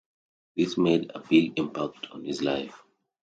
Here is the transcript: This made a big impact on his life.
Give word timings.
This 0.57 0.79
made 0.79 1.11
a 1.13 1.19
big 1.19 1.59
impact 1.59 2.07
on 2.09 2.25
his 2.25 2.41
life. 2.41 2.73